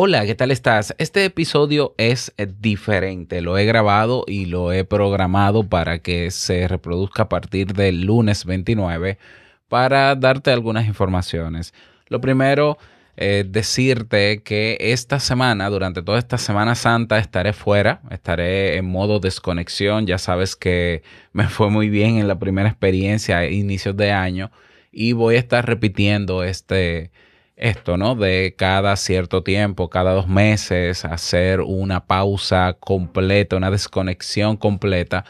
Hola, 0.00 0.24
¿qué 0.26 0.36
tal 0.36 0.52
estás? 0.52 0.94
Este 0.98 1.24
episodio 1.24 1.92
es 1.98 2.32
diferente. 2.60 3.40
Lo 3.40 3.58
he 3.58 3.64
grabado 3.64 4.22
y 4.28 4.44
lo 4.44 4.70
he 4.70 4.84
programado 4.84 5.68
para 5.68 5.98
que 5.98 6.30
se 6.30 6.68
reproduzca 6.68 7.24
a 7.24 7.28
partir 7.28 7.72
del 7.72 8.04
lunes 8.04 8.44
29 8.44 9.18
para 9.66 10.14
darte 10.14 10.52
algunas 10.52 10.86
informaciones. 10.86 11.74
Lo 12.06 12.20
primero, 12.20 12.78
eh, 13.16 13.44
decirte 13.44 14.44
que 14.44 14.76
esta 14.78 15.18
semana, 15.18 15.68
durante 15.68 16.00
toda 16.00 16.20
esta 16.20 16.38
Semana 16.38 16.76
Santa, 16.76 17.18
estaré 17.18 17.52
fuera, 17.52 18.00
estaré 18.12 18.76
en 18.76 18.84
modo 18.84 19.18
desconexión. 19.18 20.06
Ya 20.06 20.18
sabes 20.18 20.54
que 20.54 21.02
me 21.32 21.48
fue 21.48 21.70
muy 21.70 21.88
bien 21.88 22.18
en 22.18 22.28
la 22.28 22.38
primera 22.38 22.68
experiencia 22.68 23.38
a 23.38 23.46
inicios 23.48 23.96
de 23.96 24.12
año 24.12 24.52
y 24.92 25.12
voy 25.12 25.34
a 25.34 25.40
estar 25.40 25.66
repitiendo 25.66 26.44
este 26.44 27.10
esto, 27.58 27.96
¿no? 27.96 28.14
De 28.14 28.54
cada 28.56 28.96
cierto 28.96 29.42
tiempo, 29.42 29.90
cada 29.90 30.12
dos 30.12 30.28
meses, 30.28 31.04
hacer 31.04 31.60
una 31.60 32.06
pausa 32.06 32.76
completa, 32.78 33.56
una 33.56 33.70
desconexión 33.70 34.56
completa, 34.56 35.24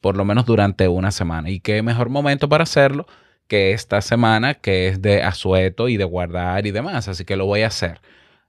por 0.00 0.16
lo 0.16 0.24
menos 0.24 0.46
durante 0.46 0.88
una 0.88 1.10
semana. 1.10 1.50
Y 1.50 1.60
qué 1.60 1.82
mejor 1.82 2.10
momento 2.10 2.48
para 2.48 2.64
hacerlo 2.64 3.06
que 3.48 3.72
esta 3.72 4.00
semana, 4.02 4.54
que 4.54 4.88
es 4.88 5.02
de 5.02 5.22
asueto 5.22 5.88
y 5.88 5.96
de 5.96 6.04
guardar 6.04 6.66
y 6.66 6.70
demás. 6.70 7.08
Así 7.08 7.24
que 7.24 7.36
lo 7.36 7.46
voy 7.46 7.62
a 7.62 7.68
hacer. 7.68 8.00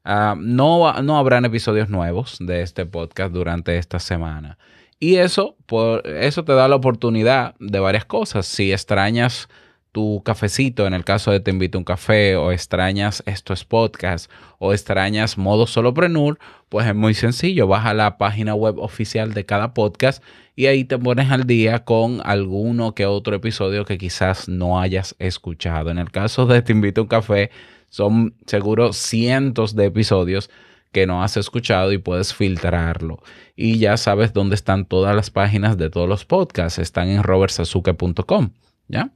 Ah, 0.04 0.36
no, 0.38 1.02
no 1.02 1.18
habrán 1.18 1.46
episodios 1.46 1.90
nuevos 1.90 2.38
de 2.40 2.62
este 2.62 2.86
podcast 2.86 3.34
durante 3.34 3.78
esta 3.78 4.00
semana. 4.00 4.58
Y 5.00 5.16
eso, 5.18 5.56
por, 5.66 6.08
eso 6.08 6.44
te 6.44 6.54
da 6.54 6.68
la 6.68 6.76
oportunidad 6.76 7.56
de 7.60 7.80
varias 7.80 8.06
cosas. 8.06 8.46
Si 8.46 8.72
extrañas 8.72 9.50
tu 9.92 10.22
cafecito, 10.24 10.88
en 10.88 10.94
el 10.94 11.04
caso 11.04 11.32
de 11.32 11.40
te 11.40 11.52
invito 11.52 11.78
a 11.78 11.80
un 11.80 11.86
café, 11.86 12.36
o 12.36 12.52
extrañas 12.52 13.24
estos 13.26 13.66
podcasts, 13.66 14.30
o 14.60 14.74
extrañas 14.74 15.38
modo 15.38 15.68
soloprenur, 15.68 16.40
pues 16.70 16.88
es 16.88 16.96
muy 16.96 17.14
sencillo. 17.14 17.68
Vas 17.68 17.86
a 17.86 17.94
la 17.94 18.18
página 18.18 18.56
web 18.56 18.80
oficial 18.80 19.34
de 19.34 19.46
cada 19.46 19.74
podcast 19.74 20.24
y 20.56 20.68
ahí 20.68 20.84
te 20.84 20.98
pones 20.98 21.32
al 21.32 21.46
día 21.46 21.84
con 21.84 22.22
alguno 22.24 22.94
que 22.96 23.06
otro 23.06 23.36
episodio 23.36 23.86
que 23.86 23.98
quizás 23.98 24.48
no 24.48 24.80
hayas 24.80 25.16
escuchado. 25.20 25.90
En 25.90 25.98
el 25.98 26.12
caso 26.12 26.46
de 26.46 26.62
Te 26.62 26.72
invito 26.72 27.02
a 27.02 27.04
un 27.04 27.08
café, 27.10 27.52
son 27.90 28.36
seguro 28.46 28.94
cientos 28.94 29.76
de 29.76 29.86
episodios 29.86 30.50
que 30.92 31.08
no 31.08 31.24
has 31.24 31.38
escuchado 31.38 31.92
y 31.92 31.98
puedes 31.98 32.34
filtrarlo. 32.34 33.22
Y 33.56 33.80
ya 33.80 33.98
sabes 33.98 34.34
dónde 34.34 34.56
están 34.56 34.86
todas 34.86 35.16
las 35.16 35.32
páginas 35.32 35.78
de 35.78 35.90
todos 35.90 36.08
los 36.08 36.26
podcasts. 36.26 36.80
Están 36.80 37.10
en 37.10 37.24
robertsazuke.com. 37.24 38.52
¿Ya? 38.88 39.12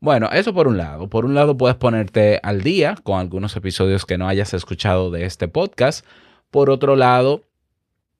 Bueno, 0.00 0.28
eso 0.32 0.54
por 0.54 0.68
un 0.68 0.76
lado. 0.76 1.08
Por 1.08 1.24
un 1.24 1.34
lado 1.34 1.56
puedes 1.56 1.76
ponerte 1.76 2.38
al 2.44 2.62
día 2.62 2.96
con 3.02 3.18
algunos 3.18 3.56
episodios 3.56 4.06
que 4.06 4.16
no 4.16 4.28
hayas 4.28 4.54
escuchado 4.54 5.10
de 5.10 5.24
este 5.24 5.48
podcast. 5.48 6.06
Por 6.52 6.70
otro 6.70 6.94
lado, 6.94 7.42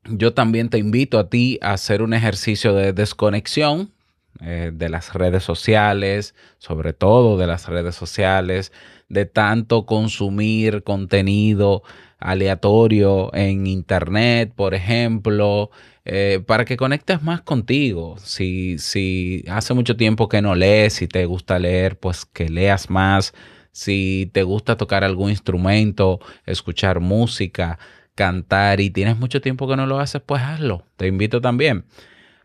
yo 0.05 0.35
también 0.35 0.71
te 0.71 0.79
invito 0.79 1.21
a 1.21 1.29
ti 1.29 1.59
a 1.63 1.73
hacer 1.73 2.03
un 2.03 2.15
ejercicio 2.15 2.75
de 2.75 2.93
desconexión 2.93 3.93
eh, 4.41 4.73
de 4.75 4.89
las 4.89 5.15
redes 5.15 5.45
sociales, 5.45 6.35
sobre 6.59 6.95
todo 6.95 7.39
de 7.39 7.47
las 7.47 7.69
redes 7.69 7.95
sociales, 7.95 8.73
de 9.09 9.25
tanto 9.27 9.87
consumir 9.87 10.83
contenido 10.83 11.85
aleatorio 12.19 13.33
en 13.35 13.69
Internet, 13.69 14.53
por 14.55 14.75
ejemplo, 14.75 15.71
eh, 16.11 16.41
para 16.47 16.65
que 16.65 16.79
conectes 16.79 17.21
más 17.21 17.43
contigo. 17.43 18.17
Si, 18.25 18.79
si 18.79 19.45
hace 19.47 19.75
mucho 19.75 19.95
tiempo 19.95 20.27
que 20.27 20.41
no 20.41 20.55
lees, 20.55 20.95
si 20.95 21.07
te 21.07 21.27
gusta 21.27 21.59
leer, 21.59 21.99
pues 21.99 22.25
que 22.25 22.49
leas 22.49 22.89
más. 22.89 23.35
Si 23.73 24.31
te 24.33 24.43
gusta 24.43 24.79
tocar 24.79 25.05
algún 25.05 25.29
instrumento, 25.29 26.19
escuchar 26.47 27.01
música, 27.01 27.79
cantar 28.15 28.81
y 28.81 28.89
tienes 28.89 29.19
mucho 29.19 29.43
tiempo 29.43 29.69
que 29.69 29.77
no 29.77 29.87
lo 29.87 30.01
haces, 30.01 30.23
pues 30.25 30.41
hazlo. 30.41 30.83
Te 30.97 31.07
invito 31.09 31.43
también. 31.43 31.85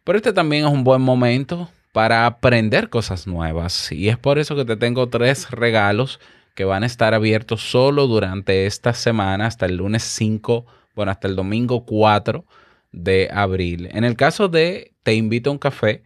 Pero 0.04 0.18
este 0.18 0.34
también 0.34 0.66
es 0.66 0.72
un 0.72 0.84
buen 0.84 1.02
momento 1.02 1.70
para 1.94 2.26
aprender 2.26 2.90
cosas 2.90 3.28
nuevas. 3.28 3.94
Y 3.94 4.10
es 4.10 4.18
por 4.18 4.40
eso 4.40 4.58
que 4.58 4.66
te 4.66 4.76
tengo 4.76 5.08
tres 5.08 5.52
regalos 5.52 6.20
que 6.54 6.66
van 6.66 6.84
a 6.84 6.88
estar 6.88 7.14
abiertos 7.14 7.62
solo 7.62 8.08
durante 8.08 8.66
esta 8.66 8.94
semana 8.94 9.46
hasta 9.46 9.68
el 9.68 9.78
lunes 9.78 10.04
5, 10.04 10.66
bueno, 10.96 11.14
hasta 11.14 11.30
el 11.30 11.38
domingo 11.38 11.86
4 11.86 12.44
de 12.94 13.30
abril. 13.34 13.90
En 13.92 14.06
el 14.06 14.16
caso 14.16 14.48
de 14.48 14.94
Te 15.04 15.14
invito 15.16 15.50
a 15.50 15.54
un 15.54 15.60
café, 15.60 16.04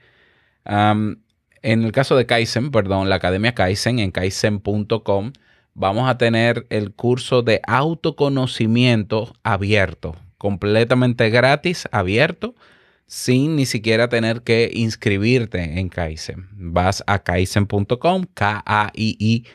en 0.65 1.21
el 1.61 1.91
caso 1.91 2.15
de 2.15 2.25
Kaizen, 2.25 2.71
perdón, 2.71 3.09
la 3.09 3.15
Academia 3.15 3.53
Kaizen 3.53 3.99
en 3.99 4.09
kaizen.com, 4.11 5.33
vamos 5.75 6.09
a 6.09 6.17
tener 6.17 6.65
el 6.69 6.93
curso 6.93 7.43
de 7.43 7.61
autoconocimiento 7.67 9.35
abierto, 9.43 10.15
completamente 10.37 11.29
gratis, 11.29 11.87
abierto, 11.91 12.55
sin 13.05 13.55
ni 13.55 13.65
siquiera 13.65 14.09
tener 14.09 14.41
que 14.41 14.71
inscribirte 14.73 15.79
en 15.79 15.89
Kaizen. 15.89 16.47
Vas 16.53 17.03
a 17.07 17.19
kaizen.com, 17.19 18.25
K-A-I-I-S-E-N.com 18.33 19.47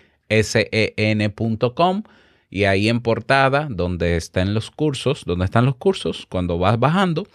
y 2.52 2.64
ahí 2.64 2.90
en 2.90 3.00
portada, 3.00 3.66
donde 3.70 4.18
están 4.18 4.52
los 4.52 4.70
cursos, 4.70 5.24
donde 5.24 5.46
están 5.46 5.64
los 5.64 5.76
cursos, 5.76 6.26
cuando 6.28 6.58
vas 6.58 6.78
bajando, 6.78 7.26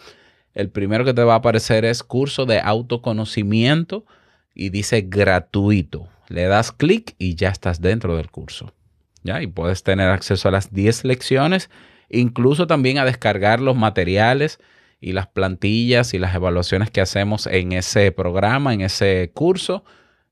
el 0.53 0.69
primero 0.69 1.05
que 1.05 1.13
te 1.15 1.23
va 1.23 1.33
a 1.33 1.37
aparecer 1.37 1.85
es 1.85 2.03
curso 2.03 2.45
de 2.45 2.59
autoconocimiento 2.59 4.05
y 4.53 4.69
dice 4.69 5.01
gratuito. 5.01 6.07
Le 6.27 6.43
das 6.43 6.71
clic 6.71 7.15
y 7.17 7.33
ya 7.33 7.49
estás 7.49 7.81
dentro 7.81 8.15
del 8.15 8.29
curso. 8.29 8.75
¿ya? 9.23 9.41
Y 9.41 9.47
puedes 9.47 9.81
tener 9.81 10.07
acceso 10.07 10.49
a 10.49 10.51
las 10.51 10.71
10 10.71 11.05
lecciones, 11.05 11.71
incluso 12.11 12.67
también 12.67 12.99
a 12.99 13.05
descargar 13.05 13.59
los 13.59 13.75
materiales 13.75 14.59
y 15.01 15.13
las 15.13 15.25
plantillas 15.25 16.13
y 16.13 16.19
las 16.19 16.35
evaluaciones 16.35 16.91
que 16.91 17.01
hacemos 17.01 17.47
en 17.47 17.71
ese 17.71 18.11
programa, 18.11 18.71
en 18.71 18.81
ese 18.81 19.31
curso 19.33 19.83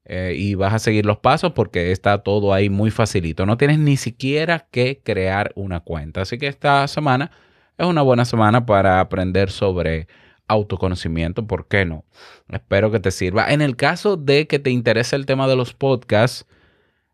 eh, 0.05 0.35
y 0.37 0.53
vas 0.53 0.73
a 0.73 0.79
seguir 0.79 1.05
los 1.05 1.17
pasos 1.17 1.53
porque 1.53 1.91
está 1.91 2.19
todo 2.19 2.53
ahí 2.53 2.69
muy 2.69 2.91
facilito. 2.91 3.47
No 3.47 3.57
tienes 3.57 3.79
ni 3.79 3.97
siquiera 3.97 4.67
que 4.69 5.01
crear 5.03 5.51
una 5.55 5.79
cuenta. 5.79 6.21
Así 6.21 6.37
que 6.37 6.47
esta 6.47 6.87
semana 6.87 7.31
es 7.77 7.87
una 7.87 8.03
buena 8.03 8.25
semana 8.25 8.65
para 8.65 8.99
aprender 8.99 9.49
sobre 9.49 10.07
autoconocimiento. 10.47 11.47
¿Por 11.47 11.67
qué 11.67 11.85
no? 11.85 12.05
Espero 12.49 12.91
que 12.91 12.99
te 12.99 13.09
sirva. 13.09 13.51
En 13.51 13.61
el 13.61 13.75
caso 13.75 14.15
de 14.15 14.45
que 14.47 14.59
te 14.59 14.69
interese 14.69 15.15
el 15.15 15.25
tema 15.25 15.47
de 15.47 15.55
los 15.55 15.73
podcasts, 15.73 16.45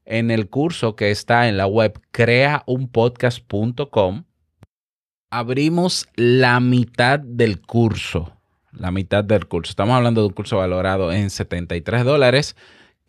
en 0.03 0.29
el 0.29 0.49
curso 0.49 0.97
que 0.97 1.11
está 1.11 1.47
en 1.47 1.55
la 1.55 1.67
web 1.67 1.97
creaunpodcast.com, 2.11 4.25
abrimos 5.29 6.09
la 6.15 6.59
mitad 6.59 7.19
del 7.19 7.61
curso. 7.61 8.35
La 8.73 8.91
mitad 8.91 9.23
del 9.23 9.47
curso. 9.47 9.71
Estamos 9.71 9.95
hablando 9.95 10.19
de 10.21 10.27
un 10.27 10.33
curso 10.33 10.57
valorado 10.57 11.13
en 11.13 11.29
73 11.29 12.03
dólares 12.03 12.57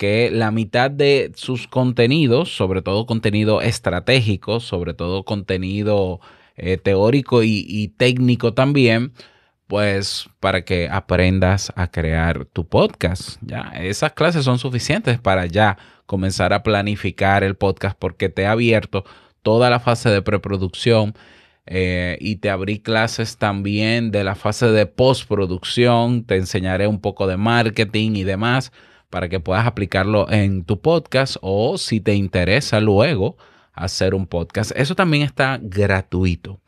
que 0.02 0.32
la 0.32 0.50
mitad 0.50 0.90
de 0.90 1.30
sus 1.36 1.68
contenidos, 1.68 2.56
sobre 2.56 2.82
todo 2.82 3.06
contenido 3.06 3.60
estratégico, 3.60 4.58
sobre 4.58 4.94
todo 4.94 5.24
contenido 5.24 6.18
eh, 6.56 6.76
teórico 6.76 7.44
y, 7.44 7.94
técnico 7.98 8.52
también, 8.52 9.12
pues 9.68 10.28
para 10.40 10.64
que 10.64 10.88
aprendas 10.90 11.72
a 11.76 11.92
crear 11.92 12.46
tu 12.46 12.66
podcast. 12.66 13.38
Ya, 13.42 13.70
esas 13.76 14.12
clases 14.14 14.44
son 14.44 14.58
suficientes 14.58 15.20
para 15.20 15.46
ya 15.46 15.78
comenzar 16.06 16.52
a 16.52 16.64
planificar 16.64 17.44
el 17.44 17.54
podcast 17.54 17.96
porque 17.96 18.28
te 18.28 18.46
ha 18.46 18.50
abierto 18.50 19.04
toda 19.42 19.70
la 19.70 19.78
fase 19.78 20.08
de 20.10 20.20
preproducción 20.20 21.14
eh, 21.64 22.19
y 22.20 22.38
te 22.38 22.50
abrí 22.50 22.80
clases 22.80 23.36
también 23.36 24.10
de 24.10 24.24
la 24.24 24.34
fase 24.34 24.66
de 24.66 24.86
postproducción. 24.86 26.24
Te 26.24 26.38
enseñaré 26.38 26.88
un 26.88 27.00
poco 27.00 27.28
de 27.28 27.36
marketing 27.36 28.16
y 28.16 28.24
demás 28.24 28.72
para 29.12 29.28
que 29.28 29.39
puedas 29.41 29.67
aplicarlo 29.67 30.31
en 30.31 30.65
tu 30.65 30.81
podcast 30.81 31.37
o 31.43 31.77
si 31.77 32.00
te 32.00 32.15
interesa 32.15 32.81
luego 32.81 33.37
hacer 33.75 34.15
un 34.15 34.27
podcast. 34.27 34.73
Eso 34.75 34.95
también 34.95 35.23
está 35.23 35.61
gratuito. 35.62 36.62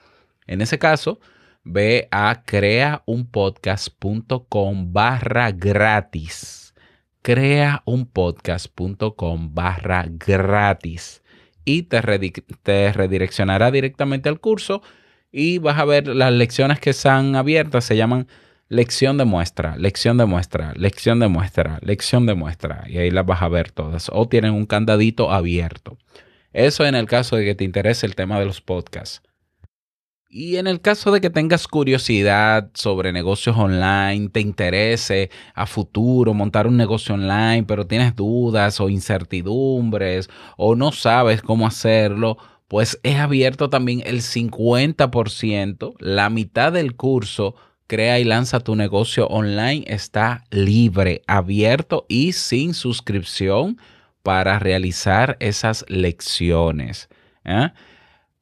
En 0.46 0.60
ese 0.60 0.78
caso, 0.78 1.20
ve 1.64 2.06
a 2.10 2.42
creaunpodcast.com 2.44 4.92
barra 4.92 5.52
gratis. 5.52 6.74
Creaunpodcast.com 7.22 9.54
barra 9.54 10.04
gratis. 10.10 11.22
Y 11.64 11.84
te, 11.84 12.02
te 12.62 12.92
redireccionará 12.92 13.70
directamente 13.70 14.28
al 14.28 14.38
curso 14.38 14.82
y 15.32 15.56
vas 15.56 15.78
a 15.78 15.86
ver 15.86 16.08
las 16.08 16.30
lecciones 16.30 16.78
que 16.78 16.90
están 16.90 17.36
abiertas. 17.36 17.86
Se 17.86 17.96
llaman 17.96 18.28
lección 18.74 19.16
de 19.18 19.24
muestra, 19.24 19.76
lección 19.76 20.18
de 20.18 20.26
muestra, 20.26 20.72
lección 20.74 21.20
de 21.20 21.28
muestra, 21.28 21.78
lección 21.82 22.26
de 22.26 22.34
muestra. 22.34 22.84
Y 22.88 22.98
ahí 22.98 23.10
las 23.10 23.24
vas 23.24 23.42
a 23.42 23.48
ver 23.48 23.70
todas. 23.70 24.10
O 24.12 24.28
tienen 24.28 24.52
un 24.52 24.66
candadito 24.66 25.30
abierto. 25.30 25.96
Eso 26.52 26.84
en 26.84 26.94
el 26.94 27.06
caso 27.06 27.36
de 27.36 27.44
que 27.44 27.54
te 27.54 27.64
interese 27.64 28.06
el 28.06 28.14
tema 28.14 28.38
de 28.38 28.46
los 28.46 28.60
podcasts. 28.60 29.22
Y 30.28 30.56
en 30.56 30.66
el 30.66 30.80
caso 30.80 31.12
de 31.12 31.20
que 31.20 31.30
tengas 31.30 31.68
curiosidad 31.68 32.70
sobre 32.74 33.12
negocios 33.12 33.56
online, 33.56 34.28
te 34.30 34.40
interese 34.40 35.30
a 35.54 35.64
futuro 35.64 36.34
montar 36.34 36.66
un 36.66 36.76
negocio 36.76 37.14
online, 37.14 37.62
pero 37.62 37.86
tienes 37.86 38.16
dudas 38.16 38.80
o 38.80 38.88
incertidumbres 38.88 40.28
o 40.56 40.74
no 40.74 40.90
sabes 40.90 41.40
cómo 41.40 41.68
hacerlo, 41.68 42.36
pues 42.66 42.98
he 43.04 43.14
abierto 43.14 43.70
también 43.70 44.02
el 44.04 44.22
50%, 44.22 45.94
la 46.00 46.30
mitad 46.30 46.72
del 46.72 46.96
curso 46.96 47.54
Crea 47.86 48.18
y 48.18 48.24
lanza 48.24 48.60
tu 48.60 48.76
negocio 48.76 49.26
online 49.26 49.84
está 49.86 50.44
libre, 50.50 51.22
abierto 51.26 52.06
y 52.08 52.32
sin 52.32 52.72
suscripción 52.72 53.78
para 54.22 54.58
realizar 54.58 55.36
esas 55.38 55.84
lecciones. 55.88 57.08
¿eh? 57.44 57.70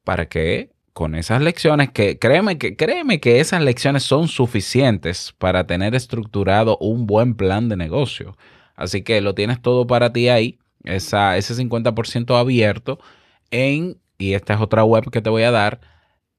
Para 0.04 0.28
que 0.28 0.70
con 0.92 1.14
esas 1.14 1.42
lecciones, 1.42 1.90
que 1.90 2.18
créeme, 2.18 2.58
que 2.58 2.76
créeme 2.76 3.18
que 3.18 3.40
esas 3.40 3.62
lecciones 3.62 4.02
son 4.04 4.28
suficientes 4.28 5.34
para 5.38 5.66
tener 5.66 5.94
estructurado 5.94 6.76
un 6.78 7.06
buen 7.06 7.34
plan 7.34 7.68
de 7.68 7.76
negocio. 7.76 8.36
Así 8.76 9.02
que 9.02 9.20
lo 9.20 9.34
tienes 9.34 9.60
todo 9.60 9.86
para 9.86 10.12
ti 10.12 10.28
ahí, 10.28 10.58
esa, 10.84 11.36
ese 11.36 11.54
50% 11.54 12.38
abierto 12.38 12.98
en, 13.50 13.98
y 14.18 14.34
esta 14.34 14.54
es 14.54 14.60
otra 14.60 14.84
web 14.84 15.10
que 15.10 15.22
te 15.22 15.30
voy 15.30 15.42
a 15.44 15.50
dar, 15.50 15.80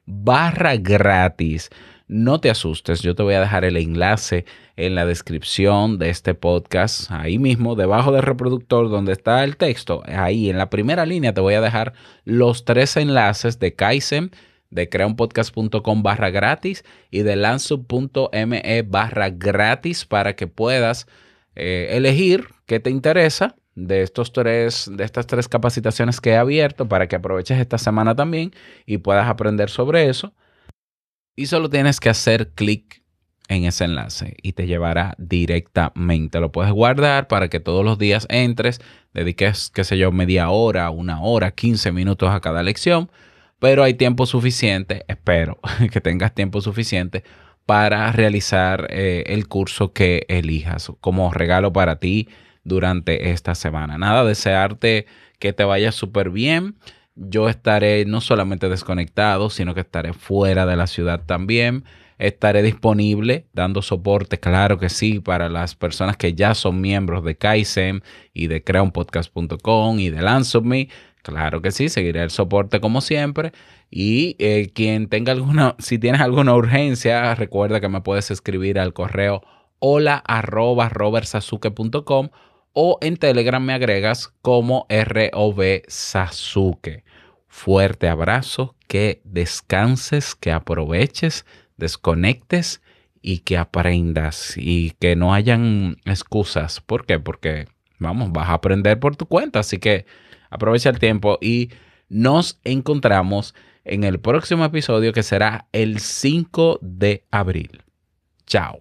barra 0.06 0.76
gratis. 0.76 1.70
No 2.08 2.40
te 2.40 2.50
asustes, 2.50 3.02
yo 3.02 3.16
te 3.16 3.24
voy 3.24 3.34
a 3.34 3.40
dejar 3.40 3.64
el 3.64 3.76
enlace 3.76 4.44
en 4.76 4.94
la 4.94 5.04
descripción 5.06 5.98
de 5.98 6.10
este 6.10 6.34
podcast, 6.34 7.10
ahí 7.10 7.40
mismo, 7.40 7.74
debajo 7.74 8.12
del 8.12 8.22
reproductor 8.22 8.88
donde 8.90 9.12
está 9.12 9.42
el 9.42 9.56
texto, 9.56 10.04
ahí 10.06 10.48
en 10.48 10.56
la 10.56 10.70
primera 10.70 11.04
línea 11.04 11.34
te 11.34 11.40
voy 11.40 11.54
a 11.54 11.60
dejar 11.60 11.94
los 12.24 12.64
tres 12.64 12.96
enlaces 12.96 13.58
de 13.58 13.74
Kaizen 13.74 14.30
de 14.70 14.88
creaunpodcast.com 14.88 16.02
barra 16.02 16.30
gratis 16.30 16.84
y 17.10 17.20
de 17.20 17.36
lanzo.me 17.36 18.82
barra 18.82 19.30
gratis 19.30 20.04
para 20.04 20.36
que 20.36 20.46
puedas 20.46 21.06
eh, 21.54 21.88
elegir 21.92 22.48
qué 22.66 22.80
te 22.80 22.90
interesa 22.90 23.56
de 23.74 24.02
estos 24.02 24.32
tres, 24.32 24.90
de 24.92 25.04
estas 25.04 25.26
tres 25.26 25.48
capacitaciones 25.48 26.20
que 26.20 26.30
he 26.30 26.36
abierto 26.36 26.88
para 26.88 27.06
que 27.06 27.16
aproveches 27.16 27.58
esta 27.58 27.78
semana 27.78 28.14
también 28.14 28.52
y 28.86 28.98
puedas 28.98 29.28
aprender 29.28 29.70
sobre 29.70 30.08
eso. 30.08 30.34
Y 31.36 31.46
solo 31.46 31.68
tienes 31.68 32.00
que 32.00 32.08
hacer 32.08 32.52
clic 32.52 33.02
en 33.48 33.64
ese 33.64 33.84
enlace 33.84 34.34
y 34.42 34.52
te 34.52 34.66
llevará 34.66 35.14
directamente. 35.18 36.40
Lo 36.40 36.50
puedes 36.50 36.72
guardar 36.72 37.28
para 37.28 37.48
que 37.48 37.60
todos 37.60 37.84
los 37.84 37.98
días 37.98 38.26
entres, 38.30 38.80
dediques, 39.12 39.70
qué 39.72 39.84
sé 39.84 39.98
yo, 39.98 40.10
media 40.10 40.50
hora, 40.50 40.90
una 40.90 41.20
hora, 41.20 41.50
15 41.52 41.92
minutos 41.92 42.30
a 42.30 42.40
cada 42.40 42.62
lección 42.62 43.10
pero 43.58 43.82
hay 43.82 43.94
tiempo 43.94 44.26
suficiente, 44.26 45.04
espero 45.08 45.58
que 45.92 46.00
tengas 46.00 46.34
tiempo 46.34 46.60
suficiente 46.60 47.24
para 47.66 48.12
realizar 48.12 48.86
eh, 48.90 49.24
el 49.26 49.48
curso 49.48 49.92
que 49.92 50.24
elijas 50.28 50.92
como 51.00 51.32
regalo 51.32 51.72
para 51.72 51.98
ti 51.98 52.28
durante 52.62 53.30
esta 53.30 53.54
semana. 53.54 53.98
Nada, 53.98 54.24
desearte 54.24 55.06
que 55.38 55.52
te 55.52 55.64
vaya 55.64 55.92
súper 55.92 56.30
bien. 56.30 56.76
Yo 57.14 57.48
estaré 57.48 58.04
no 58.04 58.20
solamente 58.20 58.68
desconectado, 58.68 59.50
sino 59.50 59.74
que 59.74 59.80
estaré 59.80 60.12
fuera 60.12 60.66
de 60.66 60.76
la 60.76 60.86
ciudad 60.86 61.24
también. 61.24 61.84
Estaré 62.18 62.62
disponible 62.62 63.46
dando 63.52 63.82
soporte, 63.82 64.38
claro 64.38 64.78
que 64.78 64.88
sí, 64.88 65.20
para 65.20 65.48
las 65.48 65.74
personas 65.74 66.16
que 66.16 66.34
ya 66.34 66.54
son 66.54 66.80
miembros 66.80 67.24
de 67.24 67.36
Kaizen 67.36 68.02
y 68.32 68.46
de 68.46 68.62
creaunpodcast.com 68.62 69.98
y 69.98 70.10
de 70.10 70.22
Me. 70.62 70.88
Claro 71.26 71.60
que 71.60 71.72
sí, 71.72 71.88
seguiré 71.88 72.22
el 72.22 72.30
soporte 72.30 72.80
como 72.80 73.00
siempre. 73.00 73.50
Y 73.90 74.36
eh, 74.38 74.70
quien 74.72 75.08
tenga 75.08 75.32
alguna, 75.32 75.74
si 75.80 75.98
tienes 75.98 76.20
alguna 76.20 76.54
urgencia, 76.54 77.34
recuerda 77.34 77.80
que 77.80 77.88
me 77.88 78.00
puedes 78.00 78.30
escribir 78.30 78.78
al 78.78 78.92
correo 78.92 79.42
hola 79.80 80.22
arroba 80.24 80.88
o 82.72 82.98
en 83.00 83.16
Telegram 83.16 83.60
me 83.60 83.72
agregas 83.72 84.32
como 84.40 84.86
ROB 84.88 85.82
Sasuke. 85.88 87.02
Fuerte 87.48 88.08
abrazo, 88.08 88.76
que 88.86 89.20
descanses, 89.24 90.36
que 90.36 90.52
aproveches, 90.52 91.44
desconectes 91.76 92.82
y 93.20 93.38
que 93.38 93.58
aprendas 93.58 94.54
y 94.56 94.92
que 95.00 95.16
no 95.16 95.34
hayan 95.34 95.96
excusas. 96.04 96.80
¿Por 96.80 97.04
qué? 97.04 97.18
Porque, 97.18 97.66
vamos, 97.98 98.32
vas 98.32 98.48
a 98.48 98.54
aprender 98.54 98.98
por 98.98 99.16
tu 99.16 99.26
cuenta. 99.26 99.60
Así 99.60 99.78
que 99.78 100.06
aprovecha 100.50 100.90
el 100.90 100.98
tiempo 100.98 101.38
y 101.40 101.70
nos 102.08 102.60
encontramos 102.64 103.54
en 103.84 104.04
el 104.04 104.20
próximo 104.20 104.64
episodio 104.64 105.12
que 105.12 105.22
será 105.22 105.66
el 105.72 106.00
5 106.00 106.78
de 106.82 107.24
abril. 107.30 107.82
Chao. 108.46 108.78